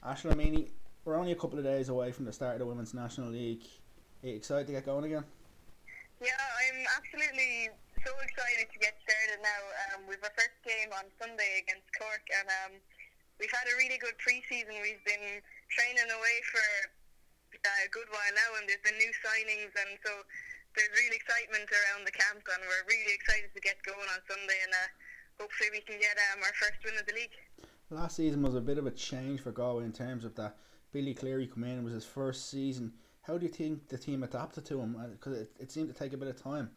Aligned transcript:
Aislinn 0.00 0.40
Meaney, 0.40 0.72
we're 1.04 1.20
only 1.20 1.36
a 1.36 1.36
couple 1.36 1.60
of 1.60 1.64
days 1.64 1.92
away 1.92 2.08
from 2.08 2.24
the 2.24 2.32
start 2.32 2.56
of 2.56 2.64
the 2.64 2.68
Women's 2.68 2.96
National 2.96 3.28
League. 3.28 3.68
Are 4.24 4.32
you 4.32 4.36
excited 4.40 4.64
to 4.68 4.72
get 4.72 4.88
going 4.88 5.04
again? 5.04 5.28
Yeah, 6.24 6.40
I'm 6.40 6.80
absolutely 6.96 7.68
so 8.00 8.08
excited 8.24 8.72
to 8.72 8.78
get 8.80 8.96
started 9.04 9.44
now. 9.44 9.60
Um, 9.84 10.08
we've 10.08 10.20
our 10.24 10.32
first 10.32 10.56
game 10.64 10.88
on 10.96 11.04
Sunday 11.20 11.60
against 11.60 11.84
Cork, 12.00 12.24
and 12.32 12.48
um, 12.64 12.72
we've 13.36 13.52
had 13.52 13.68
a 13.68 13.76
really 13.76 14.00
good 14.00 14.16
pre-season. 14.24 14.72
We've 14.80 15.04
been 15.04 15.44
training 15.68 16.08
away 16.08 16.36
for 16.48 16.64
uh, 17.60 17.84
a 17.84 17.88
good 17.92 18.08
while 18.08 18.32
now, 18.32 18.56
and 18.56 18.64
there's 18.64 18.80
been 18.80 18.96
new 18.96 19.12
signings, 19.20 19.72
and 19.84 20.00
so 20.00 20.24
there's 20.80 20.92
real 20.96 21.12
excitement 21.12 21.68
around 21.68 22.08
the 22.08 22.16
camp, 22.16 22.40
and 22.40 22.60
we're 22.64 22.88
really 22.88 23.12
excited 23.12 23.52
to 23.52 23.60
get 23.60 23.76
going 23.84 24.08
on 24.16 24.20
Sunday, 24.24 24.64
and 24.64 24.72
uh, 24.72 24.88
hopefully 25.44 25.76
we 25.76 25.84
can 25.84 26.00
get 26.00 26.16
um, 26.32 26.40
our 26.40 26.56
first 26.56 26.80
win 26.88 26.96
of 26.96 27.04
the 27.04 27.12
league. 27.12 27.36
Last 27.90 28.22
season 28.22 28.46
was 28.46 28.54
a 28.54 28.62
bit 28.62 28.78
of 28.78 28.86
a 28.86 28.94
change 28.94 29.42
for 29.42 29.50
Galway 29.50 29.82
in 29.82 29.90
terms 29.90 30.22
of 30.22 30.38
that. 30.38 30.54
Billy 30.94 31.10
Cleary 31.10 31.50
come 31.50 31.66
in, 31.66 31.82
it 31.82 31.82
was 31.82 31.92
his 31.92 32.06
first 32.06 32.46
season. 32.46 32.94
How 33.26 33.34
do 33.34 33.42
you 33.42 33.50
think 33.50 33.90
the 33.90 33.98
team 33.98 34.22
adapted 34.22 34.62
to 34.70 34.78
him? 34.78 34.94
Because 34.94 35.34
uh, 35.34 35.42
it, 35.42 35.50
it 35.66 35.68
seemed 35.74 35.90
to 35.90 35.98
take 35.98 36.14
a 36.14 36.16
bit 36.16 36.30
of 36.30 36.38
time. 36.38 36.70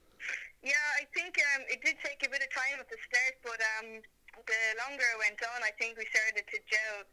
Yeah, 0.66 0.86
I 0.98 1.06
think 1.14 1.38
um, 1.54 1.70
it 1.70 1.86
did 1.86 2.02
take 2.02 2.26
a 2.26 2.30
bit 2.34 2.42
of 2.42 2.50
time 2.50 2.82
at 2.82 2.90
the 2.90 2.98
start, 2.98 3.36
but 3.46 3.62
um, 3.78 4.02
the 4.42 4.62
longer 4.82 5.06
it 5.06 5.20
went 5.22 5.38
on, 5.54 5.62
I 5.62 5.70
think 5.78 6.02
we 6.02 6.06
started 6.10 6.50
to 6.50 6.58
gel 6.66 7.06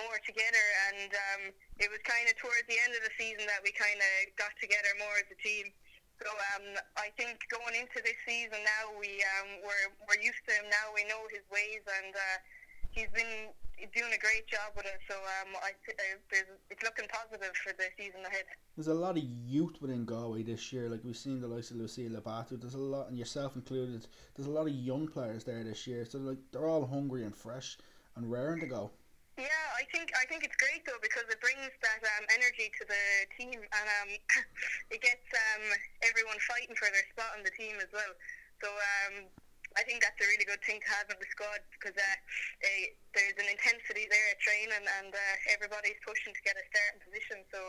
more 0.00 0.16
together, 0.24 0.66
and 0.88 1.12
um, 1.12 1.42
it 1.76 1.92
was 1.92 2.00
kind 2.08 2.24
of 2.32 2.40
towards 2.40 2.64
the 2.72 2.80
end 2.80 2.96
of 2.96 3.04
the 3.04 3.12
season 3.20 3.44
that 3.52 3.60
we 3.60 3.76
kind 3.76 4.00
of 4.00 4.12
got 4.40 4.56
together 4.64 4.96
more 4.96 5.12
as 5.20 5.28
a 5.28 5.36
team. 5.44 5.68
So 6.24 6.32
um, 6.56 6.80
I 6.96 7.12
think 7.20 7.36
going 7.52 7.76
into 7.76 8.00
this 8.00 8.16
season 8.24 8.64
now, 8.64 8.96
we 8.96 9.20
um, 9.36 9.60
we're 9.60 9.88
we're 10.08 10.22
used 10.24 10.40
to 10.48 10.56
him 10.56 10.72
now. 10.72 10.94
We 10.96 11.04
know 11.04 11.20
his 11.28 11.44
ways, 11.52 11.84
and 11.84 12.14
uh, 12.16 12.36
he's 12.92 13.08
been 13.14 13.50
doing 13.90 14.12
a 14.14 14.20
great 14.20 14.46
job 14.46 14.70
with 14.76 14.86
us. 14.86 15.00
So 15.08 15.16
um, 15.16 15.56
I, 15.58 15.74
uh, 15.74 16.36
it's 16.70 16.82
looking 16.84 17.08
positive 17.08 17.50
for 17.56 17.72
the 17.74 17.90
season 17.98 18.20
ahead. 18.24 18.44
There's 18.76 18.88
a 18.88 18.94
lot 18.94 19.16
of 19.16 19.24
youth 19.24 19.80
within 19.80 20.04
Galway 20.04 20.42
this 20.44 20.72
year. 20.72 20.88
Like 20.88 21.00
we've 21.02 21.16
seen 21.16 21.40
the 21.40 21.48
likes 21.48 21.70
of 21.70 21.78
Lucia 21.78 22.08
Labatu. 22.08 22.60
There's 22.60 22.74
a 22.74 22.78
lot, 22.78 23.08
and 23.08 23.18
yourself 23.18 23.56
included. 23.56 24.06
There's 24.36 24.46
a 24.46 24.52
lot 24.52 24.68
of 24.68 24.74
young 24.74 25.08
players 25.08 25.44
there 25.44 25.64
this 25.64 25.86
year. 25.86 26.04
So 26.04 26.18
like 26.18 26.38
they're 26.52 26.68
all 26.68 26.86
hungry 26.86 27.24
and 27.24 27.34
fresh 27.34 27.78
and 28.16 28.30
raring 28.30 28.60
to 28.60 28.66
go. 28.66 28.92
Yeah, 29.40 29.64
I 29.80 29.88
think 29.88 30.12
I 30.12 30.28
think 30.28 30.44
it's 30.44 30.56
great 30.60 30.84
though 30.84 31.00
because 31.00 31.24
it 31.32 31.40
brings 31.40 31.72
that 31.80 32.00
um, 32.04 32.24
energy 32.36 32.68
to 32.68 32.84
the 32.84 33.04
team 33.32 33.56
and 33.56 33.86
um, 34.04 34.10
it 34.94 35.00
gets 35.00 35.24
um, 35.32 35.64
everyone 36.04 36.36
fighting 36.44 36.76
for 36.76 36.92
their 36.92 37.04
spot 37.16 37.32
on 37.36 37.42
the 37.42 37.50
team 37.56 37.80
as 37.80 37.88
well. 37.96 38.12
So 38.60 38.68
um, 38.68 39.32
I 39.76 39.82
think 39.82 40.02
that's 40.02 40.18
a 40.20 40.28
really 40.28 40.44
good 40.44 40.60
thing 40.64 40.80
to 40.80 40.88
have 40.92 41.08
in 41.08 41.16
the 41.16 41.28
squad 41.30 41.60
because 41.72 41.96
uh, 41.96 42.16
they, 42.60 42.92
there's 43.14 43.38
an 43.40 43.48
intensity 43.48 44.08
there 44.08 44.26
at 44.32 44.38
training 44.40 44.84
and 45.00 45.12
uh, 45.12 45.54
everybody's 45.54 45.98
pushing 46.04 46.32
to 46.32 46.42
get 46.44 46.56
a 46.56 46.64
starting 46.68 47.00
position. 47.00 47.44
So 47.48 47.60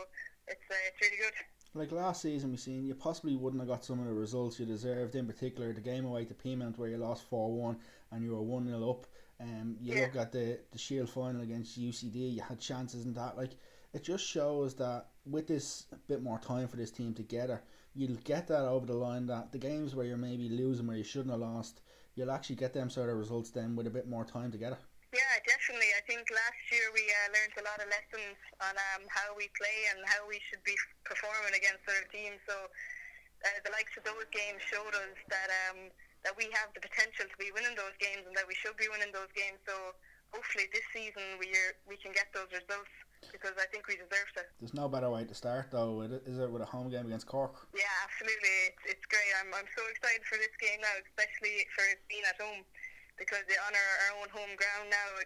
it's 0.48 0.66
uh, 0.68 0.88
it's 0.88 1.00
really 1.00 1.20
good. 1.20 1.36
Like 1.74 1.90
last 1.90 2.22
season, 2.22 2.50
we 2.50 2.56
seen 2.56 2.84
you 2.84 2.94
possibly 2.94 3.34
wouldn't 3.34 3.60
have 3.60 3.68
got 3.68 3.84
some 3.84 3.98
of 3.98 4.06
the 4.06 4.14
results 4.14 4.60
you 4.60 4.66
deserved. 4.66 5.14
In 5.14 5.26
particular, 5.26 5.72
the 5.72 5.80
game 5.80 6.04
away 6.04 6.24
to 6.24 6.34
Peamount 6.34 6.78
where 6.78 6.88
you 6.88 6.98
lost 6.98 7.24
four 7.28 7.52
one 7.52 7.76
and 8.12 8.22
you 8.22 8.32
were 8.32 8.42
one 8.42 8.66
0 8.66 8.78
up. 8.88 9.06
Um, 9.40 9.76
you 9.80 9.94
yeah. 9.94 10.02
look 10.02 10.16
at 10.16 10.32
the 10.32 10.60
the 10.70 10.78
Shield 10.78 11.10
final 11.10 11.42
against 11.42 11.80
UCD. 11.80 12.34
You 12.34 12.42
had 12.42 12.60
chances 12.60 13.04
in 13.04 13.14
that. 13.14 13.36
Like 13.36 13.56
it 13.92 14.02
just 14.02 14.26
shows 14.26 14.74
that 14.74 15.06
with 15.26 15.46
this 15.46 15.86
bit 16.08 16.22
more 16.22 16.38
time 16.38 16.68
for 16.68 16.76
this 16.76 16.90
team 16.90 17.14
together, 17.14 17.62
you'll 17.94 18.18
get 18.24 18.46
that 18.48 18.66
over 18.66 18.86
the 18.86 18.94
line. 18.94 19.26
That 19.26 19.52
the 19.52 19.58
games 19.58 19.94
where 19.94 20.06
you're 20.06 20.16
maybe 20.16 20.48
losing 20.48 20.86
where 20.86 20.96
you 20.96 21.04
shouldn't 21.04 21.30
have 21.30 21.40
lost, 21.40 21.80
you'll 22.16 22.30
actually 22.30 22.56
get 22.56 22.72
them 22.72 22.90
sort 22.90 23.10
of 23.10 23.16
results 23.16 23.50
then 23.50 23.76
with 23.76 23.86
a 23.86 23.94
bit 23.94 24.08
more 24.08 24.24
time 24.24 24.50
together. 24.50 24.78
Yeah, 25.14 25.34
definitely. 25.46 25.94
I 25.94 26.02
think 26.10 26.26
last 26.30 26.62
year 26.74 26.90
we 26.90 27.06
uh, 27.06 27.30
learned 27.30 27.54
a 27.54 27.64
lot 27.66 27.78
of 27.78 27.86
lessons 27.86 28.34
on 28.58 28.74
um, 28.74 29.06
how 29.06 29.30
we 29.38 29.46
play 29.54 29.78
and 29.94 30.02
how 30.10 30.26
we 30.26 30.42
should 30.50 30.62
be 30.66 30.74
performing 31.06 31.54
against 31.54 31.86
other 31.86 32.02
teams. 32.10 32.42
So 32.50 32.54
uh, 32.66 33.58
the 33.62 33.70
likes 33.70 33.94
of 33.94 34.02
those 34.02 34.26
games 34.34 34.58
showed 34.66 34.94
us 34.94 35.14
that. 35.30 35.50
Um, 35.70 35.94
that 36.24 36.32
we 36.40 36.48
have 36.56 36.72
the 36.72 36.80
potential 36.80 37.28
to 37.28 37.36
be 37.36 37.52
winning 37.52 37.76
those 37.76 37.94
games 38.00 38.24
and 38.24 38.32
that 38.34 38.48
we 38.48 38.56
should 38.56 38.74
be 38.80 38.88
winning 38.88 39.12
those 39.12 39.30
games. 39.36 39.60
So 39.68 39.92
hopefully 40.32 40.66
this 40.72 40.84
season 40.90 41.36
we 41.36 41.52
are, 41.52 41.76
we 41.84 42.00
can 42.00 42.16
get 42.16 42.32
those 42.32 42.48
results 42.50 42.90
because 43.28 43.56
I 43.60 43.68
think 43.68 43.88
we 43.88 44.00
deserve 44.00 44.28
to. 44.40 44.42
There's 44.60 44.74
no 44.74 44.88
better 44.88 45.12
way 45.12 45.28
to 45.28 45.36
start 45.36 45.68
though, 45.68 46.00
is 46.00 46.40
it, 46.40 46.50
with 46.50 46.64
a 46.64 46.68
home 46.68 46.88
game 46.88 47.06
against 47.06 47.28
Cork? 47.28 47.68
Yeah, 47.76 47.92
absolutely. 48.08 48.72
It's 48.72 48.83
great. 49.14 49.30
I'm, 49.38 49.50
I'm 49.54 49.70
so 49.78 49.86
excited 49.86 50.26
for 50.26 50.42
this 50.42 50.50
game 50.58 50.82
now, 50.82 50.94
especially 51.06 51.62
for 51.70 51.86
it 51.86 52.02
being 52.10 52.26
at 52.26 52.34
home 52.42 52.66
because 53.14 53.46
on 53.46 53.72
our, 53.78 53.90
our 54.10 54.12
own 54.18 54.28
home 54.34 54.52
ground 54.58 54.90
now. 54.90 55.22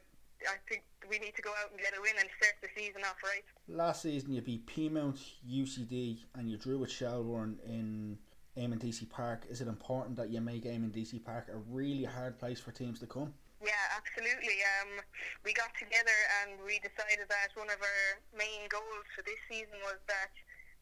I 0.47 0.55
think 0.71 0.87
we 1.11 1.19
need 1.19 1.35
to 1.35 1.43
go 1.43 1.51
out 1.51 1.75
and 1.75 1.81
get 1.83 1.99
a 1.99 2.01
win 2.01 2.15
and 2.15 2.31
start 2.39 2.55
the 2.63 2.71
season 2.71 3.03
off 3.03 3.19
right. 3.27 3.43
Last 3.67 4.07
season 4.07 4.31
you 4.31 4.41
beat 4.41 4.71
Peamount, 4.71 5.19
UCD, 5.43 6.23
and 6.39 6.49
you 6.49 6.57
drew 6.57 6.79
with 6.79 6.95
Shelbourne 6.95 7.59
in 7.67 8.17
Eamonn 8.59 8.79
Deacy 8.79 9.11
Park, 9.11 9.47
is 9.51 9.61
it 9.61 9.67
important 9.67 10.15
that 10.15 10.31
you 10.31 10.41
make 10.41 10.63
Eamonn 10.63 10.95
Deacy 10.95 11.19
Park 11.19 11.51
a 11.51 11.59
really 11.67 12.05
hard 12.05 12.39
place 12.39 12.61
for 12.61 12.71
teams 12.71 12.99
to 13.01 13.07
come? 13.07 13.35
Yeah, 13.59 13.83
absolutely. 13.99 14.63
Um, 14.79 15.03
we 15.43 15.51
got 15.55 15.75
together 15.75 16.15
and 16.43 16.59
we 16.63 16.79
decided 16.87 17.27
that 17.27 17.51
one 17.59 17.71
of 17.71 17.83
our 17.83 18.03
main 18.31 18.71
goals 18.71 19.07
for 19.15 19.23
this 19.27 19.43
season 19.51 19.75
was 19.83 19.99
that 20.07 20.31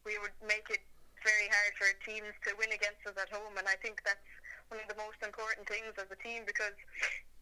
we 0.05 0.21
would 0.21 0.37
make 0.45 0.69
it 0.69 0.85
very 1.27 1.51
hard 1.51 1.75
for 1.75 1.91
teams 2.07 2.31
to 2.47 2.55
win 2.55 2.71
against 2.71 3.03
us 3.03 3.19
at 3.19 3.27
home, 3.35 3.59
and 3.59 3.67
I 3.67 3.75
think 3.83 3.99
that's 4.07 4.23
one 4.71 4.79
of 4.79 4.87
the 4.87 4.95
most 4.95 5.19
important 5.27 5.67
things 5.67 5.91
as 5.99 6.07
a 6.07 6.19
team 6.23 6.47
because 6.47 6.79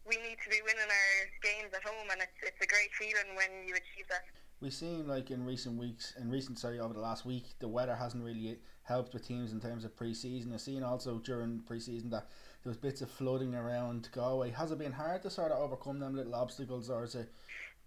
we 0.09 0.17
need 0.25 0.41
to 0.41 0.49
be 0.49 0.57
winning 0.65 0.89
our 0.89 1.13
games 1.45 1.69
at 1.77 1.85
home, 1.85 2.09
and 2.09 2.25
it's 2.25 2.39
it's 2.41 2.61
a 2.61 2.69
great 2.69 2.89
feeling 2.97 3.37
when 3.37 3.69
you 3.69 3.77
achieve 3.77 4.09
that. 4.09 4.25
We've 4.61 4.73
seen 4.73 5.05
like 5.05 5.29
in 5.29 5.45
recent 5.45 5.77
weeks, 5.77 6.17
in 6.17 6.29
recent 6.29 6.57
sorry 6.57 6.81
over 6.81 6.93
the 6.93 7.05
last 7.05 7.25
week, 7.25 7.53
the 7.61 7.67
weather 7.69 7.95
hasn't 7.95 8.25
really 8.25 8.57
helped 8.83 9.13
with 9.13 9.27
teams 9.27 9.53
in 9.53 9.61
terms 9.61 9.85
of 9.85 9.95
pre-season. 9.95 10.53
I've 10.53 10.61
seen 10.61 10.83
also 10.83 11.17
during 11.19 11.61
pre-season 11.65 12.09
that 12.11 12.29
there 12.63 12.69
was 12.69 12.77
bits 12.77 13.01
of 13.01 13.09
flooding 13.09 13.53
around 13.53 14.09
Galway. 14.11 14.51
Has 14.51 14.71
it 14.71 14.79
been 14.79 14.93
hard 14.93 15.21
to 15.23 15.29
sort 15.29 15.51
of 15.51 15.59
overcome 15.59 15.99
them 15.99 16.15
little 16.15 16.33
obstacles, 16.33 16.89
or 16.89 17.03
is 17.03 17.15
it 17.15 17.29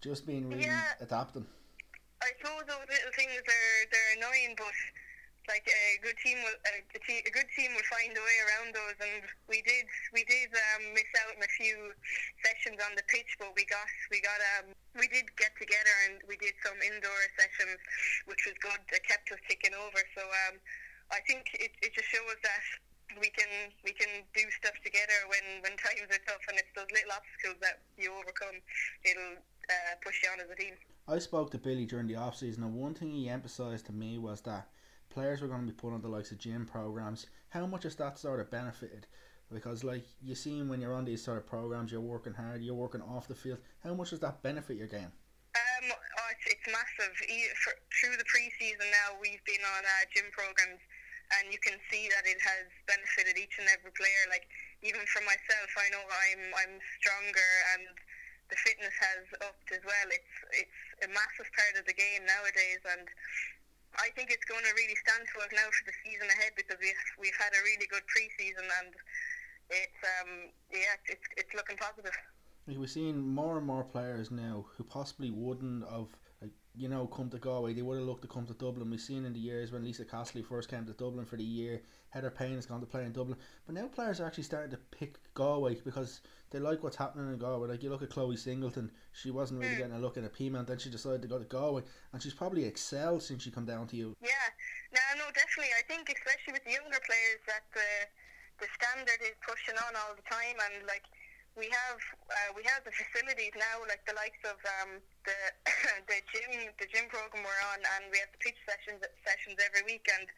just 0.01 0.25
been 0.25 0.47
really 0.49 0.63
yeah. 0.63 0.95
adapting? 1.01 1.45
I 2.21 2.27
suppose 2.37 2.63
those 2.67 2.87
little 2.87 3.13
things 3.15 3.31
are 3.31 3.89
they're 3.91 4.17
annoying, 4.17 4.55
but 4.57 4.67
like 5.49 5.65
a 5.65 5.97
good 6.05 6.15
team 6.21 6.37
will 6.45 6.53
a, 6.69 6.73
a 6.85 7.31
good 7.33 7.49
team 7.57 7.73
will 7.73 7.89
find 7.89 8.13
a 8.13 8.21
way 8.21 8.37
around 8.45 8.69
those. 8.77 8.97
And 9.01 9.25
we 9.49 9.65
did 9.65 9.89
we 10.13 10.21
did 10.29 10.53
um, 10.53 10.93
miss 10.93 11.09
out 11.25 11.33
on 11.33 11.41
a 11.41 11.51
few 11.57 11.89
sessions 12.45 12.77
on 12.85 12.93
the 12.93 13.03
pitch 13.09 13.33
but 13.41 13.51
we 13.57 13.65
got 13.65 13.89
we 14.13 14.21
got 14.21 14.39
um 14.55 14.77
we 14.95 15.09
did 15.09 15.25
get 15.35 15.51
together 15.57 15.95
and 16.07 16.21
we 16.29 16.37
did 16.37 16.53
some 16.61 16.77
indoor 16.85 17.19
sessions 17.35 17.81
which 18.29 18.45
was 18.45 18.55
good. 18.61 18.79
It 18.93 19.01
kept 19.09 19.33
us 19.33 19.41
ticking 19.49 19.73
over. 19.73 19.99
So 20.13 20.23
um 20.47 20.61
I 21.09 21.19
think 21.25 21.49
it, 21.57 21.73
it 21.81 21.97
just 21.97 22.07
shows 22.13 22.37
that 22.45 22.63
we 23.17 23.33
can 23.33 23.73
we 23.81 23.89
can 23.89 24.21
do 24.37 24.45
stuff 24.61 24.77
together 24.85 25.17
when 25.33 25.65
when 25.65 25.73
times 25.81 26.05
are 26.13 26.23
tough 26.29 26.45
and 26.45 26.61
it's 26.61 26.69
those 26.77 26.89
little 26.93 27.17
obstacles 27.17 27.57
that 27.65 27.81
you 27.97 28.13
overcome 28.13 28.61
it'll 29.01 29.41
uh, 29.69 29.93
push 30.05 30.21
you 30.21 30.29
on 30.29 30.37
as 30.41 30.49
a 30.49 30.57
team. 30.57 30.77
I 31.09 31.17
spoke 31.17 31.49
to 31.51 31.57
Billy 31.57 31.89
during 31.89 32.05
the 32.05 32.21
off 32.21 32.37
season 32.37 32.61
and 32.61 32.77
one 32.77 32.93
thing 32.93 33.09
he 33.09 33.29
emphasised 33.29 33.87
to 33.87 33.93
me 33.93 34.21
was 34.21 34.41
that 34.45 34.69
players 35.09 35.41
were 35.41 35.47
going 35.47 35.65
to 35.65 35.67
be 35.67 35.73
put 35.73 35.93
on 35.93 36.01
the 36.01 36.07
likes 36.07 36.31
of 36.31 36.37
gym 36.37 36.65
programs. 36.65 37.27
How 37.49 37.65
much 37.65 37.83
has 37.83 37.95
that 37.97 38.17
sort 38.17 38.39
of 38.39 38.49
benefited? 38.49 39.07
Because 39.51 39.83
like 39.83 40.05
you 40.21 40.35
see 40.35 40.61
when 40.61 40.79
you're 40.79 40.93
on 40.93 41.05
these 41.05 41.23
sort 41.23 41.37
of 41.37 41.45
programs, 41.49 41.91
you're 41.91 42.01
working 42.01 42.33
hard, 42.33 42.61
you're 42.61 42.77
working 42.77 43.01
off 43.01 43.27
the 43.27 43.35
field. 43.35 43.57
How 43.83 43.93
much 43.93 44.11
does 44.11 44.21
that 44.21 44.41
benefit 44.43 44.77
your 44.77 44.87
game? 44.87 45.09
Um, 45.09 45.89
oh, 45.89 46.29
it's, 46.37 46.45
it's 46.53 46.67
massive. 46.69 47.13
For, 47.57 47.73
through 47.97 48.21
the 48.21 48.29
preseason 48.29 48.85
now, 48.93 49.17
we've 49.17 49.41
been 49.49 49.63
on 49.65 49.81
uh, 49.81 50.05
gym 50.13 50.29
programs, 50.29 50.77
and 51.41 51.49
you 51.49 51.57
can 51.65 51.81
see 51.89 52.05
that 52.13 52.29
it 52.29 52.37
has 52.37 52.69
benefited 52.85 53.41
each 53.41 53.57
and 53.57 53.65
every 53.73 53.89
player. 53.97 54.23
Like 54.29 54.45
even 54.85 55.01
for 55.09 55.25
myself, 55.25 55.69
I 55.81 55.89
know 55.89 56.05
I'm 56.05 56.43
I'm 56.53 56.73
stronger 57.01 57.51
and 57.73 57.89
the 58.49 58.57
fitness 58.65 58.93
has 58.97 59.25
upped 59.45 59.69
as 59.73 59.81
well. 59.85 60.07
It's 60.09 60.35
it's 60.57 60.79
a 61.05 61.09
massive 61.09 61.49
part 61.53 61.77
of 61.77 61.85
the 61.85 61.93
game 61.93 62.25
nowadays, 62.25 62.81
and 62.85 63.05
I 63.97 64.09
think 64.15 64.29
it's 64.29 64.45
going 64.45 64.63
to 64.63 64.73
really 64.77 64.95
stand 65.01 65.25
to 65.25 65.37
us 65.41 65.51
now 65.51 65.65
for 65.65 65.83
the 65.89 65.95
season 66.05 66.27
ahead 66.29 66.53
because 66.55 66.77
we've 66.77 67.03
we've 67.17 67.39
had 67.39 67.51
a 67.57 67.61
really 67.65 67.87
good 67.89 68.05
preseason 68.05 68.67
and 68.83 68.93
it's 69.69 70.01
um 70.21 70.53
yeah 70.71 70.95
it's 71.09 71.25
it's 71.37 71.53
looking 71.55 71.77
positive. 71.77 72.13
We're 72.67 72.85
seeing 72.85 73.17
more 73.17 73.57
and 73.57 73.65
more 73.65 73.83
players 73.83 74.29
now 74.29 74.65
who 74.77 74.83
possibly 74.83 75.31
wouldn't 75.31 75.89
have 75.89 76.13
you 76.79 76.87
know 76.87 77.05
come 77.07 77.29
to 77.29 77.37
Galway. 77.37 77.73
They 77.73 77.81
would 77.81 77.97
have 77.97 78.07
looked 78.07 78.21
to 78.21 78.27
come 78.27 78.45
to 78.45 78.53
Dublin. 78.53 78.89
We've 78.89 79.01
seen 79.01 79.25
in 79.25 79.33
the 79.33 79.39
years 79.39 79.71
when 79.71 79.83
Lisa 79.83 80.05
Castley 80.05 80.41
first 80.41 80.69
came 80.69 80.85
to 80.85 80.93
Dublin 80.93 81.25
for 81.25 81.35
the 81.35 81.43
year. 81.43 81.81
Heather 82.09 82.31
Payne 82.31 82.55
has 82.55 82.65
gone 82.65 82.79
to 82.79 82.85
play 82.87 83.03
in 83.03 83.11
Dublin, 83.11 83.37
but 83.65 83.75
now 83.75 83.87
players 83.87 84.19
are 84.19 84.25
actually 84.25 84.43
starting 84.43 84.71
to 84.71 84.79
pick 84.89 85.19
Galway 85.33 85.75
because 85.83 86.21
they 86.49 86.57
like 86.57 86.81
what's 86.81 86.95
happening 86.95 87.27
in 87.27 87.37
Galway. 87.37 87.67
Like 87.67 87.83
you 87.83 87.89
look 87.89 88.01
at 88.01 88.09
Chloe 88.09 88.37
Singleton, 88.37 88.89
she 89.11 89.29
wasn't 89.29 89.59
really 89.59 89.75
mm. 89.75 89.77
getting 89.77 89.93
a 89.93 89.99
look 89.99 90.15
in 90.15 90.23
a 90.23 90.29
Peamount, 90.29 90.67
then 90.67 90.79
she 90.79 90.89
decided 90.89 91.21
to 91.21 91.27
go 91.27 91.37
to 91.37 91.45
Galway, 91.45 91.83
and 92.13 92.23
she's 92.23 92.33
probably 92.33 92.63
excelled 92.63 93.21
since 93.21 93.43
she 93.43 93.51
come 93.51 93.65
down 93.65 93.85
to 93.87 93.97
you. 93.97 94.15
Yeah, 94.21 94.47
no, 94.93 95.03
no, 95.19 95.25
definitely. 95.35 95.75
I 95.77 95.83
think 95.85 96.09
especially 96.09 96.53
with 96.53 96.63
the 96.63 96.71
younger 96.71 96.99
players 97.05 97.43
that 97.45 97.67
the 97.75 98.07
the 98.63 98.67
standard 98.75 99.19
is 99.23 99.35
pushing 99.39 99.75
on 99.87 99.95
all 99.95 100.15
the 100.15 100.25
time, 100.27 100.55
and 100.71 100.87
like 100.87 101.03
we 101.59 101.67
have 101.67 101.99
uh, 102.31 102.49
we 102.55 102.63
have 102.63 102.87
the 102.87 102.93
facilities 102.95 103.51
now, 103.55 103.83
like 103.87 104.03
the 104.07 104.15
likes 104.15 104.39
of 104.47 104.57
um, 104.79 105.03
the 105.27 105.37
the 106.09 106.19
the 106.77 106.87
gym 106.93 107.09
program 107.09 107.41
we're 107.41 107.63
on, 107.73 107.81
and 107.97 108.11
we 108.13 108.21
have 108.21 108.29
the 108.29 108.41
pitch 108.41 108.59
sessions 108.67 109.01
sessions 109.25 109.57
every 109.57 109.81
week, 109.87 110.05
and 110.13 110.29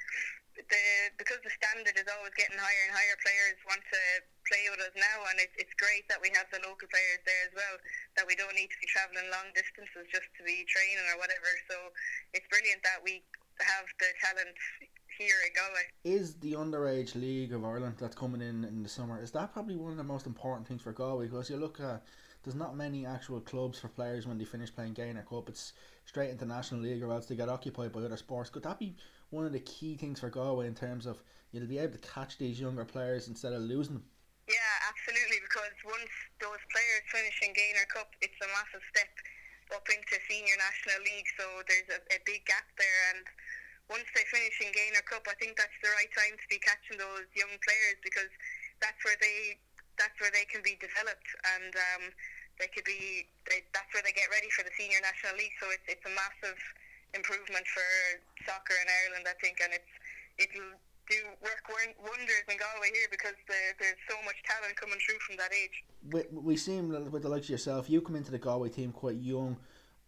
the 0.56 0.84
because 1.20 1.40
the 1.44 1.52
standard 1.52 1.96
is 1.96 2.08
always 2.08 2.36
getting 2.40 2.60
higher 2.60 2.84
and 2.88 2.94
higher. 2.96 3.16
Players 3.20 3.60
want 3.68 3.84
to 3.84 4.02
play 4.48 4.64
with 4.72 4.80
us 4.84 4.96
now, 4.96 5.18
and 5.32 5.40
it, 5.44 5.52
it's 5.60 5.74
great 5.76 6.08
that 6.08 6.20
we 6.24 6.32
have 6.36 6.48
the 6.52 6.64
local 6.64 6.88
players 6.88 7.22
there 7.28 7.44
as 7.48 7.54
well. 7.56 7.76
That 8.16 8.26
we 8.28 8.36
don't 8.40 8.56
need 8.56 8.72
to 8.72 8.80
be 8.80 8.88
travelling 8.88 9.28
long 9.32 9.52
distances 9.52 10.08
just 10.12 10.30
to 10.40 10.42
be 10.48 10.64
training 10.68 11.08
or 11.12 11.20
whatever. 11.20 11.52
So 11.68 11.92
it's 12.32 12.48
brilliant 12.48 12.84
that 12.88 13.04
we 13.04 13.24
have 13.60 13.86
the 14.00 14.10
talent 14.24 14.56
here 15.22 15.36
in 15.46 15.54
Galway. 15.54 16.18
Is 16.18 16.36
the 16.36 16.54
underage 16.54 17.16
league 17.16 17.54
of 17.54 17.64
Ireland 17.64 17.96
that's 18.00 18.16
coming 18.16 18.42
in 18.42 18.64
in 18.66 18.84
the 18.84 18.90
summer? 18.90 19.22
Is 19.22 19.32
that 19.32 19.54
probably 19.54 19.76
one 19.76 19.92
of 19.92 19.98
the 19.98 20.04
most 20.04 20.26
important 20.26 20.68
things 20.68 20.82
for 20.82 20.92
Galway? 20.92 21.28
Because 21.28 21.50
you 21.50 21.58
look 21.58 21.80
at 21.80 22.04
there's 22.44 22.56
not 22.56 22.76
many 22.76 23.06
actual 23.06 23.40
clubs 23.40 23.80
for 23.80 23.88
players 23.88 24.26
when 24.26 24.38
they 24.40 24.46
finish 24.46 24.74
playing 24.74 24.94
Gaynor 24.94 25.26
Cup. 25.30 25.48
It's 25.48 25.74
straight 26.06 26.32
into 26.32 26.46
National 26.46 26.82
League 26.82 27.04
or 27.04 27.12
else 27.12 27.28
they 27.28 27.36
get 27.36 27.50
occupied 27.50 27.92
by 27.92 28.02
other 28.02 28.18
sports. 28.18 28.50
Could 28.50 28.64
that 28.64 28.80
be 28.80 28.96
one 29.30 29.46
of 29.46 29.54
the 29.54 29.60
key 29.60 29.96
things 29.96 30.20
for 30.20 30.30
Galway 30.30 30.66
in 30.66 30.74
terms 30.74 31.06
of 31.06 31.22
you'll 31.52 31.68
be 31.68 31.78
able 31.78 31.94
to 31.94 32.00
catch 32.02 32.40
these 32.40 32.60
younger 32.60 32.84
players 32.84 33.28
instead 33.28 33.54
of 33.54 33.62
losing 33.62 33.94
them? 33.94 34.06
Yeah, 34.50 34.76
absolutely. 34.90 35.38
Because 35.46 35.70
once 35.86 36.14
those 36.42 36.62
players 36.74 37.04
finish 37.14 37.38
in 37.46 37.54
Gaynor 37.54 37.86
Cup, 37.94 38.10
it's 38.26 38.42
a 38.42 38.50
massive 38.58 38.82
step 38.90 39.14
up 39.72 39.86
into 39.88 40.18
senior 40.28 40.58
national 40.58 41.00
league. 41.06 41.30
So 41.38 41.46
there's 41.70 41.90
a, 41.94 42.00
a 42.12 42.20
big 42.26 42.44
gap 42.50 42.66
there, 42.76 43.02
and 43.16 43.24
once 43.92 44.08
they 44.16 44.24
finish 44.32 44.56
in 44.64 44.72
Gaynor 44.72 45.04
Cup, 45.04 45.28
I 45.28 45.36
think 45.36 45.60
that's 45.60 45.76
the 45.84 45.92
right 46.00 46.10
time 46.16 46.40
to 46.40 46.48
be 46.48 46.58
catching 46.64 46.96
those 46.96 47.28
young 47.36 47.52
players 47.60 48.00
because 48.02 48.32
that's 48.80 48.98
where 49.04 49.20
they 49.20 49.60
that's 50.00 50.16
where 50.24 50.32
they 50.32 50.48
can 50.48 50.64
be 50.64 50.80
developed 50.80 51.30
and 51.60 51.76
um, 51.76 52.04
they 52.58 52.72
could 52.72 52.88
be 52.88 53.28
they, 53.52 53.62
that's 53.76 53.92
where 53.92 54.02
they 54.02 54.16
get 54.16 54.32
ready 54.32 54.48
for 54.56 54.64
the 54.64 54.72
senior 54.80 55.04
national 55.04 55.36
league. 55.36 55.54
So 55.60 55.68
it's 55.70 55.86
it's 55.92 56.06
a 56.08 56.14
massive 56.16 56.58
improvement 57.12 57.68
for 57.68 57.84
soccer 58.48 58.80
in 58.80 58.88
Ireland, 58.88 59.28
I 59.28 59.36
think, 59.44 59.60
and 59.60 59.76
it's 59.76 59.94
it'll 60.40 60.80
do 61.12 61.20
work 61.44 61.60
wonders 61.68 62.46
in 62.48 62.56
Galway 62.56 62.88
here 62.96 63.12
because 63.12 63.36
the, 63.44 63.60
there's 63.84 64.00
so 64.08 64.16
much 64.24 64.40
talent 64.48 64.80
coming 64.80 64.96
through 65.04 65.20
from 65.28 65.36
that 65.36 65.52
age. 65.52 65.84
We, 66.08 66.24
we 66.32 66.56
seem 66.56 67.12
with 67.12 67.24
the 67.24 67.30
likes 67.30 67.52
of 67.52 67.60
yourself, 67.60 67.90
you 67.90 68.00
come 68.00 68.16
into 68.16 68.32
the 68.32 68.40
Galway 68.40 68.70
team 68.70 68.96
quite 68.96 69.18
young 69.18 69.58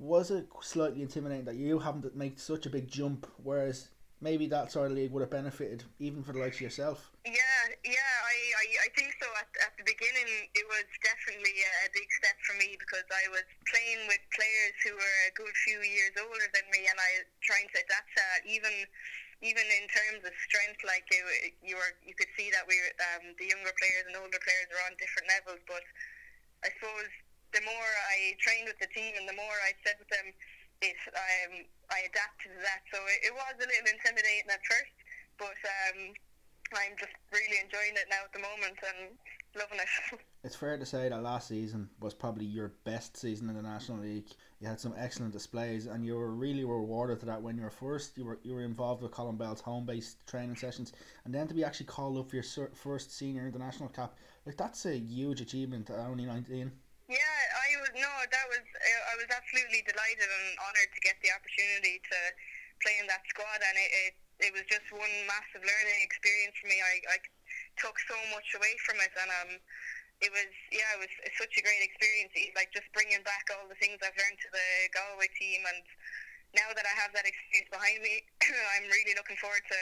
was 0.03 0.35
it 0.35 0.51
slightly 0.59 0.99
intimidating 0.99 1.47
that 1.47 1.55
you 1.55 1.79
haven't 1.79 2.11
made 2.11 2.35
such 2.35 2.67
a 2.67 2.69
big 2.69 2.91
jump, 2.91 3.23
whereas 3.39 3.87
maybe 4.19 4.51
that 4.51 4.67
sort 4.67 4.91
of 4.91 4.99
league 4.99 5.15
would 5.15 5.23
have 5.23 5.31
benefited 5.31 5.83
even 5.99 6.19
for 6.19 6.35
the 6.35 6.43
likes 6.43 6.59
of 6.59 6.67
yourself? 6.67 7.07
Yeah, 7.23 7.63
yeah, 7.87 8.13
I, 8.27 8.35
I, 8.59 8.65
I 8.83 8.89
think 8.99 9.15
so. 9.15 9.31
At, 9.39 9.47
at 9.63 9.73
the 9.79 9.87
beginning, 9.87 10.27
it 10.51 10.67
was 10.67 10.83
definitely 10.99 11.55
a, 11.55 11.87
big 11.95 12.09
step 12.19 12.35
for 12.43 12.55
me 12.59 12.75
because 12.75 13.07
I 13.15 13.31
was 13.31 13.47
playing 13.71 14.03
with 14.11 14.19
players 14.35 14.75
who 14.83 14.91
were 14.91 15.19
a 15.31 15.33
good 15.39 15.55
few 15.63 15.79
years 15.79 16.11
older 16.19 16.51
than 16.51 16.67
me, 16.67 16.83
and 16.83 16.99
I 16.99 17.23
trying 17.39 17.71
to 17.71 17.77
adapt 17.79 18.11
to 18.11 18.19
that. 18.19 18.43
Even 18.43 18.75
even 19.39 19.63
in 19.63 19.87
terms 19.91 20.23
of 20.23 20.31
strength, 20.47 20.83
like 20.87 21.03
it, 21.11 21.51
you 21.59 21.75
were, 21.75 21.91
you 21.99 22.15
could 22.15 22.31
see 22.39 22.47
that 22.55 22.63
we 22.63 22.79
um, 23.11 23.35
the 23.35 23.47
younger 23.47 23.75
players 23.75 24.07
and 24.07 24.15
older 24.15 24.39
players 24.39 24.67
were 24.71 24.83
on 24.87 24.95
different 24.99 25.27
levels, 25.31 25.63
but 25.67 25.83
I 26.63 26.71
suppose 26.79 27.11
the 27.53 27.63
more 27.63 27.89
I 28.09 28.33
trained 28.41 28.67
with 28.67 28.79
the 28.81 28.89
team 28.91 29.13
and 29.17 29.29
the 29.29 29.37
more 29.37 29.57
I 29.63 29.71
said 29.85 29.95
with 30.01 30.09
them, 30.09 30.27
it, 30.81 30.97
um, 31.13 31.63
I 31.93 32.09
adapted 32.09 32.57
to 32.57 32.61
that. 32.65 32.81
So 32.91 32.99
it, 33.07 33.31
it 33.31 33.33
was 33.33 33.55
a 33.55 33.65
little 33.65 33.87
intimidating 33.87 34.49
at 34.51 34.61
first, 34.65 34.97
but 35.39 35.55
um, 35.55 36.17
I'm 36.75 36.97
just 36.97 37.13
really 37.31 37.61
enjoying 37.61 37.93
it 37.93 38.09
now 38.09 38.25
at 38.25 38.33
the 38.33 38.41
moment 38.41 38.77
and 38.81 39.13
loving 39.55 39.79
it. 39.79 40.19
It's 40.45 40.57
fair 40.57 40.77
to 40.77 40.85
say 40.85 41.07
that 41.07 41.23
last 41.23 41.47
season 41.47 41.87
was 42.01 42.13
probably 42.13 42.43
your 42.43 42.73
best 42.83 43.15
season 43.15 43.47
in 43.47 43.55
the 43.55 43.61
National 43.61 43.99
League. 43.99 44.27
You 44.59 44.67
had 44.67 44.77
some 44.77 44.93
excellent 44.97 45.31
displays, 45.31 45.85
and 45.85 46.05
you 46.05 46.15
were 46.15 46.31
really 46.31 46.65
rewarded 46.65 47.21
for 47.21 47.27
that 47.27 47.41
when 47.41 47.55
you 47.55 47.63
were 47.63 47.69
first. 47.69 48.17
You 48.17 48.25
were 48.25 48.39
you 48.43 48.53
were 48.53 48.63
involved 48.63 49.01
with 49.01 49.11
Colin 49.11 49.37
Bell's 49.37 49.61
home-based 49.61 50.27
training 50.27 50.57
sessions, 50.57 50.91
and 51.23 51.33
then 51.33 51.47
to 51.47 51.53
be 51.53 51.63
actually 51.63 51.85
called 51.85 52.17
up 52.17 52.29
for 52.29 52.35
your 52.35 52.69
first 52.73 53.17
senior 53.17 53.47
international 53.47 53.87
cap, 53.87 54.15
like 54.45 54.57
that's 54.57 54.85
a 54.85 54.97
huge 54.97 55.39
achievement 55.39 55.89
at 55.89 55.99
only 55.99 56.25
nineteen. 56.25 56.73
No, 57.93 58.09
that 58.09 58.45
was 58.49 58.65
uh, 58.65 59.01
I 59.13 59.15
was 59.21 59.29
absolutely 59.29 59.85
delighted 59.85 60.25
and 60.25 60.47
honoured 60.57 60.91
to 60.97 61.01
get 61.05 61.13
the 61.21 61.29
opportunity 61.29 62.01
to 62.01 62.17
play 62.81 62.97
in 62.97 63.05
that 63.05 63.21
squad, 63.29 63.61
and 63.61 63.75
it, 63.77 63.91
it 63.93 64.13
it 64.49 64.51
was 64.51 64.65
just 64.65 64.89
one 64.89 65.13
massive 65.29 65.61
learning 65.61 66.01
experience 66.01 66.57
for 66.57 66.73
me. 66.73 66.81
I, 66.81 66.93
I 67.13 67.17
took 67.77 67.93
so 68.09 68.17
much 68.33 68.49
away 68.57 68.73
from 68.81 68.97
it, 68.97 69.13
and 69.13 69.29
um, 69.45 69.51
it 70.25 70.33
was 70.33 70.49
yeah, 70.73 70.97
it 70.97 71.05
was 71.05 71.13
such 71.37 71.53
a 71.53 71.61
great 71.61 71.85
experience. 71.85 72.33
Like 72.57 72.73
just 72.73 72.89
bringing 72.97 73.21
back 73.21 73.45
all 73.53 73.69
the 73.69 73.77
things 73.77 74.01
I've 74.01 74.17
learned 74.17 74.41
to 74.41 74.49
the 74.49 74.67
Galway 74.89 75.29
team, 75.37 75.61
and 75.61 75.85
now 76.57 76.73
that 76.73 76.89
I 76.89 76.93
have 76.97 77.13
that 77.13 77.29
experience 77.29 77.69
behind 77.69 78.01
me, 78.01 78.25
I'm 78.73 78.89
really 78.89 79.13
looking 79.13 79.37
forward 79.37 79.61
to 79.69 79.79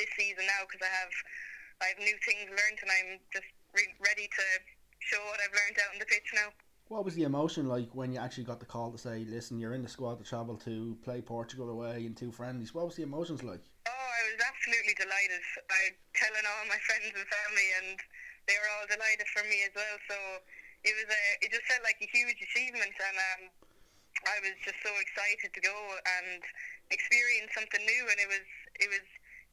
this 0.00 0.08
season 0.16 0.48
now 0.48 0.64
because 0.64 0.80
I 0.80 0.92
have 1.04 1.12
I 1.84 1.86
have 1.92 2.00
new 2.00 2.16
things 2.24 2.48
learned, 2.48 2.80
and 2.80 2.88
I'm 2.88 3.10
just 3.28 3.52
re- 3.76 3.96
ready 4.00 4.24
to 4.24 4.44
show 5.04 5.20
what 5.28 5.36
I've 5.44 5.52
learned 5.52 5.76
out 5.84 5.92
on 5.92 6.00
the 6.00 6.08
pitch 6.08 6.32
now. 6.32 6.48
What 6.86 7.02
was 7.02 7.18
the 7.18 7.26
emotion 7.26 7.66
like 7.66 7.90
when 7.98 8.14
you 8.14 8.22
actually 8.22 8.46
got 8.46 8.62
the 8.62 8.70
call 8.70 8.94
to 8.94 8.98
say, 8.98 9.26
"Listen, 9.26 9.58
you're 9.58 9.74
in 9.74 9.82
the 9.82 9.90
squad 9.90 10.22
to 10.22 10.24
travel 10.24 10.54
to 10.62 10.94
play 11.02 11.18
Portugal 11.18 11.66
away 11.68 12.06
in 12.06 12.14
two 12.14 12.30
friendlies"? 12.30 12.74
What 12.74 12.86
was 12.86 12.94
the 12.94 13.02
emotions 13.02 13.42
like? 13.42 13.58
Oh, 13.90 13.90
I 13.90 14.22
was 14.30 14.38
absolutely 14.38 14.94
delighted. 14.94 15.42
I 15.66 15.98
telling 16.14 16.46
all 16.46 16.62
my 16.70 16.78
friends 16.86 17.10
and 17.10 17.26
family, 17.26 17.68
and 17.82 17.98
they 18.46 18.54
were 18.54 18.70
all 18.78 18.86
delighted 18.86 19.26
for 19.34 19.42
me 19.50 19.66
as 19.66 19.74
well. 19.74 19.98
So 20.06 20.14
it 20.86 20.94
was 20.94 21.10
a, 21.10 21.22
it 21.42 21.50
just 21.50 21.66
felt 21.66 21.82
like 21.82 21.98
a 21.98 22.06
huge 22.06 22.38
achievement, 22.38 22.94
and 22.94 23.18
um, 23.18 23.42
I 24.30 24.38
was 24.46 24.54
just 24.62 24.78
so 24.86 24.94
excited 25.02 25.50
to 25.58 25.60
go 25.66 25.74
and 26.22 26.38
experience 26.94 27.50
something 27.50 27.82
new. 27.82 28.02
And 28.14 28.18
it 28.22 28.30
was, 28.30 28.46
it 28.78 28.86
was 28.94 29.06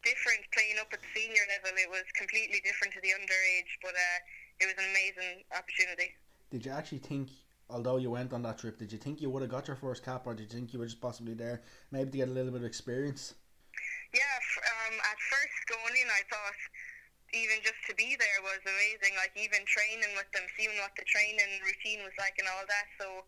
different 0.06 0.46
playing 0.54 0.78
up 0.78 0.94
at 0.94 1.02
senior 1.18 1.50
level. 1.50 1.74
It 1.82 1.90
was 1.90 2.06
completely 2.14 2.62
different 2.62 2.94
to 2.94 3.02
the 3.02 3.18
underage, 3.18 3.74
but. 3.82 3.98
Uh, 3.98 4.22
it 4.62 4.70
was 4.70 4.78
an 4.78 4.86
amazing 4.92 5.44
opportunity. 5.52 6.14
Did 6.54 6.70
you 6.70 6.72
actually 6.78 7.02
think, 7.02 7.34
although 7.66 7.98
you 7.98 8.14
went 8.14 8.30
on 8.30 8.46
that 8.46 8.62
trip, 8.62 8.78
did 8.78 8.94
you 8.94 9.02
think 9.02 9.18
you 9.18 9.34
would 9.34 9.42
have 9.42 9.50
got 9.50 9.66
your 9.66 9.74
first 9.74 10.06
cap, 10.06 10.30
or 10.30 10.38
did 10.38 10.54
you 10.54 10.62
think 10.62 10.70
you 10.70 10.78
were 10.78 10.86
just 10.86 11.02
possibly 11.02 11.34
there 11.34 11.66
maybe 11.90 12.14
to 12.14 12.18
get 12.22 12.30
a 12.30 12.36
little 12.38 12.54
bit 12.54 12.62
of 12.62 12.70
experience? 12.70 13.34
Yeah, 14.14 14.38
um, 14.62 14.94
at 15.02 15.18
first 15.34 15.58
going 15.66 15.98
in, 15.98 16.06
I 16.14 16.22
thought 16.30 16.62
even 17.34 17.58
just 17.66 17.82
to 17.90 17.98
be 17.98 18.14
there 18.22 18.40
was 18.46 18.62
amazing. 18.70 19.18
Like 19.18 19.34
even 19.34 19.66
training 19.66 20.14
with 20.14 20.30
them, 20.30 20.46
seeing 20.54 20.78
what 20.78 20.94
the 20.94 21.02
training 21.10 21.58
routine 21.66 22.06
was 22.06 22.14
like, 22.22 22.38
and 22.38 22.46
all 22.46 22.70
that. 22.70 22.88
So 23.02 23.26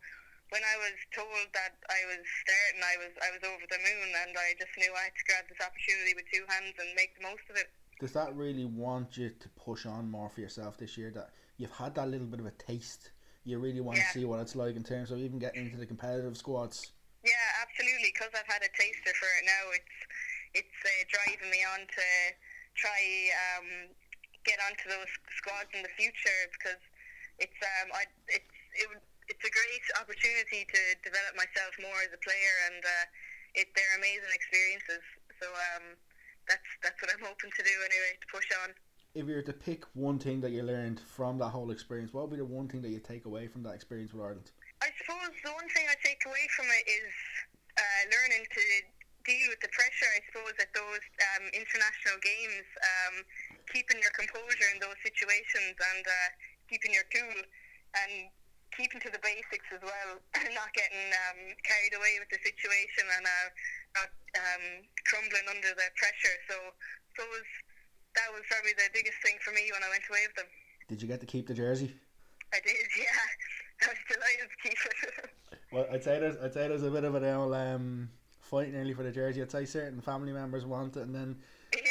when 0.54 0.62
I 0.62 0.78
was 0.86 0.94
told 1.10 1.50
that 1.58 1.74
I 1.90 2.06
was 2.06 2.22
starting, 2.46 2.86
I 2.86 2.96
was 3.02 3.14
I 3.26 3.34
was 3.34 3.42
over 3.42 3.66
the 3.66 3.82
moon, 3.82 4.10
and 4.22 4.38
I 4.38 4.54
just 4.62 4.78
knew 4.78 4.94
I 4.94 5.10
had 5.10 5.18
to 5.18 5.26
grab 5.26 5.50
this 5.50 5.66
opportunity 5.66 6.14
with 6.14 6.30
two 6.30 6.46
hands 6.46 6.78
and 6.78 6.94
make 6.94 7.18
the 7.18 7.26
most 7.26 7.50
of 7.50 7.58
it 7.58 7.74
does 8.00 8.12
that 8.12 8.36
really 8.36 8.66
want 8.66 9.16
you 9.16 9.30
to 9.30 9.50
push 9.50 9.86
on 9.86 10.12
more 10.12 10.30
for 10.30 10.42
yourself 10.42 10.78
this 10.78 10.98
year? 10.98 11.12
That 11.12 11.30
you've 11.58 11.72
had 11.72 11.96
that 11.96 12.10
little 12.10 12.28
bit 12.28 12.40
of 12.40 12.46
a 12.46 12.52
taste. 12.52 13.12
You 13.46 13.62
really 13.62 13.80
want 13.80 14.02
yeah. 14.02 14.10
to 14.10 14.14
see 14.18 14.26
what 14.26 14.42
it's 14.42 14.58
like 14.58 14.74
in 14.74 14.82
terms 14.82 15.14
of 15.14 15.22
even 15.22 15.38
getting 15.38 15.70
into 15.70 15.78
the 15.78 15.86
competitive 15.86 16.34
squads. 16.34 16.98
Yeah, 17.22 17.62
absolutely. 17.62 18.10
Because 18.10 18.34
I've 18.34 18.50
had 18.50 18.66
a 18.66 18.72
taster 18.74 19.14
for 19.14 19.30
it 19.38 19.46
now, 19.46 19.66
it's 19.70 19.98
it's 20.58 20.80
uh, 20.82 20.90
driving 21.14 21.54
me 21.54 21.62
on 21.78 21.86
to 21.86 22.08
try 22.74 22.98
um, 23.54 23.94
get 24.50 24.58
onto 24.66 24.90
those 24.90 25.10
squads 25.38 25.70
in 25.78 25.86
the 25.86 25.94
future 25.94 26.42
because 26.58 26.82
it's 27.38 27.60
um 27.62 27.94
I 27.94 28.10
it's 28.34 28.56
it, 28.82 28.90
it's 29.30 29.46
a 29.46 29.54
great 29.54 29.86
opportunity 30.02 30.66
to 30.66 30.82
develop 31.06 31.38
myself 31.38 31.74
more 31.78 32.02
as 32.02 32.10
a 32.14 32.22
player 32.26 32.56
and 32.74 32.82
uh, 32.82 33.06
it 33.62 33.70
they're 33.78 33.98
amazing 34.02 34.34
experiences. 34.34 35.06
So 35.38 35.54
um 35.54 35.94
that's 36.50 36.70
that's 36.82 36.98
what 36.98 37.14
I'm 37.14 37.22
hoping 37.22 37.54
to 37.54 37.62
do 37.62 37.76
anyway 37.86 38.18
to 38.18 38.28
push 38.34 38.50
on. 38.66 38.74
If 39.16 39.32
you 39.32 39.40
were 39.40 39.48
to 39.48 39.56
pick 39.56 39.88
one 39.96 40.20
thing 40.20 40.44
that 40.44 40.52
you 40.52 40.60
learned 40.60 41.00
from 41.00 41.40
that 41.40 41.56
whole 41.56 41.72
experience, 41.72 42.12
what 42.12 42.28
would 42.28 42.36
be 42.36 42.44
the 42.44 42.44
one 42.44 42.68
thing 42.68 42.84
that 42.84 42.92
you 42.92 43.00
take 43.00 43.24
away 43.24 43.48
from 43.48 43.64
that 43.64 43.72
experience 43.72 44.12
with 44.12 44.20
Ireland? 44.20 44.52
I 44.84 44.92
suppose 45.00 45.32
the 45.40 45.56
one 45.56 45.72
thing 45.72 45.88
I 45.88 45.96
take 46.04 46.20
away 46.28 46.44
from 46.52 46.68
it 46.68 46.84
is 46.84 47.16
uh, 47.80 48.02
learning 48.12 48.44
to 48.44 48.64
deal 49.24 49.48
with 49.48 49.64
the 49.64 49.72
pressure. 49.72 50.12
I 50.12 50.20
suppose 50.28 50.52
at 50.60 50.68
those 50.76 51.00
um, 51.32 51.48
international 51.56 52.20
games, 52.20 52.68
um, 52.76 53.16
keeping 53.72 54.04
your 54.04 54.12
composure 54.20 54.68
in 54.76 54.84
those 54.84 55.00
situations 55.00 55.80
and 55.80 56.04
uh, 56.04 56.30
keeping 56.68 56.92
your 56.92 57.08
cool 57.08 57.40
and 57.96 58.28
keeping 58.76 59.00
to 59.00 59.08
the 59.08 59.24
basics 59.24 59.72
as 59.72 59.80
well, 59.80 60.20
not 60.60 60.76
getting 60.76 61.08
um, 61.32 61.56
carried 61.64 61.96
away 61.96 62.20
with 62.20 62.28
the 62.36 62.42
situation 62.44 63.08
and 63.16 63.24
uh, 63.24 63.48
not 63.96 64.12
um, 64.44 64.84
crumbling 65.08 65.48
under 65.48 65.72
the 65.72 65.88
pressure. 65.96 66.36
So, 66.52 66.60
was, 67.24 67.48
that 68.16 68.32
was 68.34 68.44
probably 68.50 68.74
the 68.76 68.90
biggest 68.94 69.20
thing 69.24 69.36
for 69.44 69.52
me 69.52 69.70
when 69.72 69.84
I 69.84 69.90
went 69.92 70.04
away 70.10 70.24
with 70.28 70.36
them. 70.36 70.50
Did 70.88 71.02
you 71.02 71.08
get 71.08 71.20
to 71.20 71.26
keep 71.26 71.48
the 71.48 71.54
jersey? 71.54 71.94
I 72.54 72.60
did, 72.64 72.76
yeah. 72.98 73.86
I 73.86 73.88
was 73.92 74.02
delighted 74.08 74.48
to 74.50 74.58
keep 74.64 74.80
it. 74.80 75.60
well, 75.72 75.88
I'd 75.92 76.04
say 76.04 76.20
there's, 76.20 76.38
I'd 76.38 76.54
say 76.54 76.68
there's 76.68 76.84
a 76.84 76.92
bit 76.92 77.04
of 77.04 77.16
an 77.16 77.26
old 77.26 77.54
um, 77.54 78.10
fight 78.40 78.72
nearly 78.72 78.94
for 78.94 79.04
the 79.04 79.12
jersey. 79.12 79.42
I'd 79.42 79.52
say 79.52 79.66
certain 79.66 80.00
family 80.02 80.32
members 80.32 80.66
want 80.66 80.96
it, 80.96 81.04
and 81.04 81.14
then. 81.14 81.36
Yeah, 81.74 81.82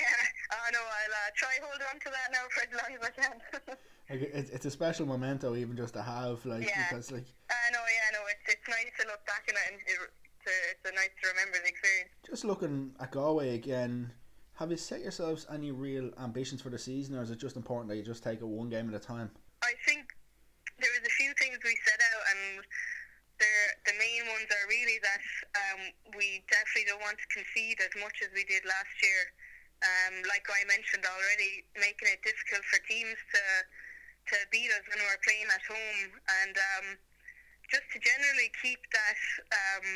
I 0.51 0.71
know. 0.73 0.81
I'll 0.81 1.13
uh, 1.13 1.31
try 1.37 1.53
hold 1.61 1.83
on 1.93 2.01
to 2.01 2.09
that 2.09 2.29
now 2.33 2.45
for 2.49 2.63
as 2.65 2.73
long 2.73 2.91
as 2.97 3.03
I 3.05 3.13
can. 3.13 3.77
like 4.11 4.31
it's, 4.33 4.51
it's 4.51 4.65
a 4.65 4.71
special 4.71 5.05
memento, 5.05 5.55
even 5.57 5.77
just 5.77 5.95
to 5.95 6.03
have, 6.03 6.45
like 6.47 6.65
yeah. 6.65 6.89
because 6.89 7.13
like. 7.13 7.27
I 7.51 7.73
know, 7.73 7.85
yeah, 7.85 8.09
I 8.09 8.13
know. 8.17 8.25
It's 8.31 8.55
it's 8.55 8.69
nice 8.69 8.93
to 9.01 9.07
look 9.09 9.25
back 9.27 9.45
on 9.49 9.57
it 9.57 9.73
and. 9.73 9.81
It, 9.87 9.99
a, 10.01 10.51
it's 10.71 10.85
a 10.85 10.95
nice 10.95 11.09
to 11.23 11.29
remember 11.29 11.59
the 11.63 11.69
experience. 11.69 12.11
Just 12.29 12.45
looking 12.45 12.93
at 13.01 13.11
Galway 13.11 13.55
again, 13.55 14.11
have 14.55 14.71
you 14.71 14.77
set 14.77 15.03
yourselves 15.03 15.47
any 15.53 15.73
real 15.73 16.11
ambitions 16.23 16.63
for 16.63 16.71
the 16.71 16.79
season, 16.79 17.17
or 17.17 17.23
is 17.23 17.31
it 17.31 17.39
just 17.39 17.57
important 17.57 17.91
that 17.91 17.97
you 17.97 18.07
just 18.07 18.23
take 18.23 18.41
it 18.41 18.47
one 18.47 18.71
game 18.71 18.89
at 18.89 18.95
a 18.95 19.03
time? 19.03 19.31
I 19.63 19.75
think 19.87 20.15
there 20.79 20.91
was 20.95 21.03
a 21.03 21.15
few 21.19 21.35
things 21.39 21.59
we 21.65 21.75
set 21.83 21.99
out, 21.99 22.23
and 22.31 22.41
the 23.85 23.97
main 23.99 24.25
ones 24.31 24.49
are 24.49 24.67
really 24.71 24.99
that 25.03 25.25
um, 25.59 25.81
we 26.17 26.41
definitely 26.49 26.87
don't 26.89 27.03
want 27.03 27.19
to 27.19 27.29
concede 27.35 27.83
as 27.83 27.93
much 28.01 28.15
as 28.23 28.31
we 28.33 28.47
did 28.47 28.65
last 28.65 28.95
year. 29.03 29.23
Um, 29.85 30.15
like 30.31 30.47
I 30.49 30.65
mentioned 30.65 31.05
already, 31.05 31.67
making 31.77 32.09
it 32.09 32.23
difficult 32.25 32.65
for 32.71 32.81
teams 32.89 33.19
to 33.35 33.45
to 34.33 34.37
beat 34.49 34.73
us 34.73 34.81
when 34.89 35.05
we're 35.05 35.21
playing 35.21 35.45
at 35.53 35.61
home, 35.69 36.11
and 36.41 36.55
um, 36.57 36.87
just 37.69 37.85
to 37.93 38.01
generally 38.01 38.49
keep 38.57 38.81
that 38.97 39.21
um, 39.53 39.89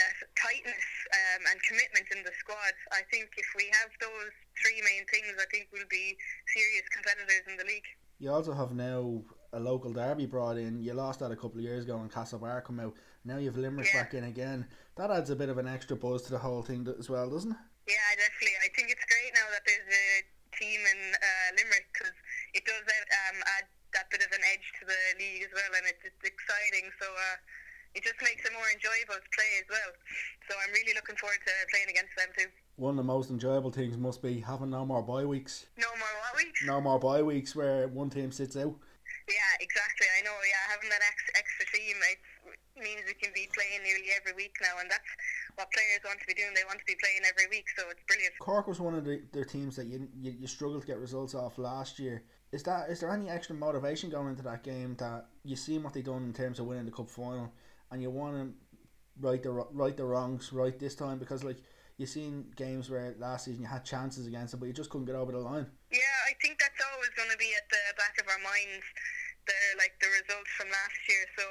that 0.00 0.16
tightness 0.32 0.86
um, 1.12 1.40
and 1.52 1.60
commitment 1.68 2.08
in 2.16 2.24
the 2.24 2.32
squad. 2.40 2.72
I 2.96 3.04
think 3.12 3.28
if 3.36 3.48
we 3.52 3.68
have 3.84 3.92
those 4.00 4.32
three 4.56 4.80
main 4.80 5.04
things, 5.12 5.36
I 5.36 5.44
think 5.52 5.68
we'll 5.68 5.90
be 5.92 6.16
serious 6.48 6.88
competitors 6.88 7.44
in 7.44 7.60
the 7.60 7.68
league. 7.68 7.86
You 8.16 8.32
also 8.32 8.52
have 8.52 8.72
now 8.72 9.24
a 9.52 9.60
local 9.60 9.92
derby 9.92 10.24
brought 10.24 10.56
in. 10.56 10.80
You 10.80 10.92
lost 10.96 11.20
that 11.20 11.32
a 11.32 11.36
couple 11.36 11.60
of 11.60 11.64
years 11.64 11.84
ago 11.84 11.96
when 12.00 12.08
Castlebar 12.08 12.64
come 12.64 12.80
out. 12.80 12.96
Now 13.24 13.36
you've 13.36 13.56
Limerick 13.56 13.92
yeah. 13.92 14.04
back 14.04 14.16
in 14.16 14.24
again. 14.24 14.64
That 14.96 15.12
adds 15.12 15.28
a 15.28 15.36
bit 15.36 15.48
of 15.48 15.58
an 15.58 15.68
extra 15.68 15.96
buzz 15.96 16.24
to 16.28 16.30
the 16.32 16.40
whole 16.40 16.64
thing 16.64 16.88
as 16.98 17.08
well, 17.08 17.28
doesn't 17.28 17.52
it? 17.52 17.62
Yeah, 17.88 18.10
definitely. 18.16 18.56
I 18.64 18.68
think 18.72 18.88
it's 18.92 19.04
great 19.04 19.32
now 19.36 19.48
that 19.52 19.64
there's 19.64 19.88
a 19.88 20.08
team 20.56 20.80
in 20.80 21.00
uh, 21.16 21.48
Limerick 21.56 21.88
because 21.92 22.16
it 22.52 22.64
does 22.64 22.84
um, 22.84 23.40
add 23.56 23.68
that 23.96 24.08
bit 24.08 24.20
of 24.20 24.30
an 24.32 24.44
edge 24.52 24.68
to 24.80 24.82
the 24.86 25.00
league 25.18 25.44
as 25.44 25.52
well, 25.52 25.72
and 25.76 25.84
it's, 25.88 26.04
it's 26.04 26.24
exciting. 26.24 26.88
So. 26.96 27.08
Uh, 27.08 27.36
it 27.94 28.02
just 28.06 28.18
makes 28.22 28.44
it 28.46 28.52
more 28.54 28.68
enjoyable 28.70 29.18
to 29.18 29.30
play 29.34 29.50
as 29.58 29.66
well. 29.66 29.90
So 30.46 30.54
I'm 30.54 30.72
really 30.72 30.94
looking 30.94 31.16
forward 31.18 31.42
to 31.42 31.52
playing 31.74 31.90
against 31.90 32.14
them 32.14 32.30
too. 32.36 32.48
One 32.76 32.96
of 32.96 33.02
the 33.02 33.10
most 33.10 33.30
enjoyable 33.30 33.70
things 33.70 33.98
must 33.98 34.22
be 34.22 34.40
having 34.40 34.70
no 34.70 34.86
more 34.86 35.02
bye 35.02 35.26
weeks. 35.26 35.66
No 35.76 35.90
more 35.98 36.14
what 36.22 36.34
weeks? 36.38 36.60
No 36.64 36.80
more 36.80 36.98
bye 36.98 37.22
weeks 37.22 37.54
where 37.54 37.88
one 37.88 38.10
team 38.10 38.32
sits 38.32 38.56
out. 38.56 38.74
Yeah, 39.28 39.52
exactly. 39.62 40.06
I 40.18 40.22
know. 40.22 40.34
Yeah, 40.42 40.62
having 40.70 40.90
that 40.90 41.02
ex- 41.02 41.34
extra 41.38 41.66
team 41.70 41.96
it 42.10 42.18
means 42.78 43.02
we 43.06 43.14
can 43.14 43.30
be 43.34 43.46
playing 43.54 43.82
nearly 43.82 44.10
every 44.16 44.32
week 44.34 44.54
now, 44.62 44.80
and 44.80 44.90
that's 44.90 45.06
what 45.54 45.70
players 45.70 46.02
want 46.02 46.18
to 46.18 46.26
be 46.26 46.34
doing. 46.34 46.50
They 46.54 46.66
want 46.66 46.78
to 46.80 46.88
be 46.88 46.96
playing 46.98 47.22
every 47.26 47.46
week, 47.50 47.66
so 47.76 47.90
it's 47.90 48.02
brilliant. 48.06 48.34
Cork 48.40 48.66
was 48.66 48.80
one 48.80 48.94
of 48.94 49.04
the, 49.04 49.22
their 49.32 49.44
teams 49.44 49.76
that 49.76 49.86
you, 49.86 50.08
you 50.18 50.34
you 50.40 50.46
struggled 50.46 50.82
to 50.82 50.86
get 50.86 50.98
results 50.98 51.34
off 51.34 51.58
last 51.58 51.98
year. 51.98 52.22
Is 52.52 52.62
that 52.64 52.90
is 52.90 53.00
there 53.00 53.10
any 53.10 53.28
extra 53.28 53.54
motivation 53.54 54.10
going 54.10 54.28
into 54.28 54.42
that 54.42 54.62
game 54.62 54.96
that 54.98 55.26
you 55.44 55.54
seen 55.54 55.82
what 55.82 55.94
they 55.94 56.02
done 56.02 56.24
in 56.24 56.32
terms 56.32 56.58
of 56.58 56.66
winning 56.66 56.86
the 56.86 56.90
cup 56.90 57.10
final? 57.10 57.52
And 57.90 58.02
you 58.02 58.10
want 58.10 58.34
to 58.34 58.52
right 59.20 59.42
the 59.42 59.50
right 59.50 59.96
the 59.96 60.04
wrongs 60.04 60.52
right 60.52 60.78
this 60.78 60.94
time 60.94 61.18
because 61.18 61.44
like 61.44 61.58
you 62.00 62.08
seen 62.08 62.48
games 62.56 62.88
where 62.88 63.12
last 63.20 63.44
season 63.44 63.60
you 63.60 63.68
had 63.68 63.84
chances 63.84 64.24
against 64.24 64.56
them, 64.56 64.60
but 64.64 64.72
you 64.72 64.72
just 64.72 64.88
couldn't 64.88 65.04
get 65.04 65.20
over 65.20 65.36
the 65.36 65.44
line. 65.44 65.68
Yeah, 65.92 66.16
I 66.24 66.32
think 66.40 66.56
that's 66.56 66.80
always 66.80 67.12
going 67.12 67.28
to 67.28 67.36
be 67.36 67.52
at 67.52 67.68
the 67.68 67.92
back 68.00 68.16
of 68.16 68.24
our 68.24 68.40
minds, 68.40 68.88
the 69.44 69.58
like 69.76 69.92
the 70.00 70.08
results 70.08 70.48
from 70.56 70.72
last 70.72 70.96
year. 71.12 71.28
So 71.36 71.44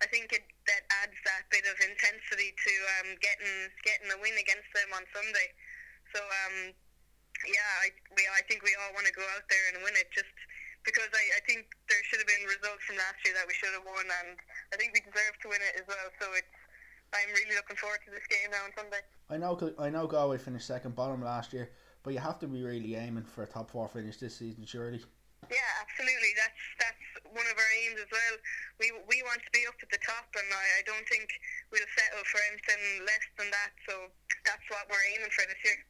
I 0.00 0.08
think 0.08 0.32
it 0.32 0.48
that 0.64 0.88
adds 1.04 1.18
that 1.28 1.44
bit 1.52 1.68
of 1.68 1.76
intensity 1.84 2.56
to 2.56 2.72
um, 2.96 3.20
getting 3.20 3.68
getting 3.84 4.08
a 4.08 4.18
win 4.24 4.32
against 4.40 4.72
them 4.72 4.96
on 4.96 5.04
Sunday. 5.12 5.52
So 6.16 6.24
um, 6.24 6.72
yeah, 7.44 7.72
I 7.84 7.92
we 8.16 8.24
I 8.32 8.40
think 8.48 8.64
we 8.64 8.72
all 8.80 8.96
want 8.96 9.04
to 9.04 9.12
go 9.12 9.28
out 9.36 9.44
there 9.52 9.76
and 9.76 9.84
win 9.84 9.92
it 10.00 10.08
just 10.08 10.32
because 10.84 11.10
I, 11.10 11.24
I 11.38 11.40
think 11.46 11.70
there 11.86 12.02
should 12.10 12.18
have 12.18 12.30
been 12.30 12.44
results 12.46 12.82
from 12.86 12.98
last 12.98 13.18
year 13.22 13.34
that 13.38 13.46
we 13.46 13.54
should 13.54 13.74
have 13.74 13.86
won, 13.86 14.06
and 14.06 14.38
I 14.70 14.76
think 14.76 14.94
we 14.94 15.00
deserve 15.02 15.34
to 15.42 15.48
win 15.50 15.62
it 15.62 15.78
as 15.78 15.86
well. 15.86 16.08
So 16.18 16.26
it's 16.34 16.54
I'm 17.12 17.28
really 17.36 17.54
looking 17.54 17.76
forward 17.76 18.00
to 18.08 18.10
this 18.10 18.24
game 18.26 18.48
now 18.50 18.64
on 18.64 18.72
Sunday. 18.72 19.02
I 19.28 19.36
know 19.36 19.54
I 19.78 19.88
know 19.92 20.08
Galway 20.08 20.40
finished 20.40 20.66
second 20.66 20.96
bottom 20.96 21.20
last 21.20 21.52
year, 21.52 21.70
but 22.02 22.16
you 22.16 22.20
have 22.20 22.40
to 22.40 22.48
be 22.48 22.64
really 22.64 22.96
aiming 22.96 23.28
for 23.28 23.44
a 23.44 23.48
top 23.48 23.70
four 23.70 23.88
finish 23.88 24.16
this 24.16 24.36
season, 24.36 24.64
surely. 24.64 25.00
Yeah, 25.50 25.70
absolutely. 25.82 26.32
That's 26.38 26.62
that's 26.78 27.04
one 27.34 27.46
of 27.50 27.56
our 27.58 27.72
aims 27.84 28.00
as 28.00 28.10
well. 28.10 28.34
We 28.80 28.94
we 29.10 29.20
want 29.26 29.42
to 29.44 29.52
be 29.52 29.66
up 29.68 29.76
at 29.82 29.90
the 29.90 30.00
top, 30.00 30.30
and 30.38 30.48
I, 30.48 30.66
I 30.78 30.82
don't 30.88 31.04
think 31.10 31.28
we'll 31.68 31.92
settle 31.98 32.24
for 32.30 32.40
anything 32.48 33.04
less 33.04 33.26
than 33.36 33.48
that. 33.50 33.72
So 33.84 34.08
that's 34.48 34.64
what 34.72 34.88
we're 34.88 35.06
aiming 35.12 35.32
for 35.34 35.44
this 35.44 35.60
year. 35.66 35.80